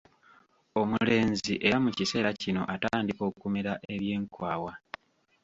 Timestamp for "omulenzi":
0.79-1.53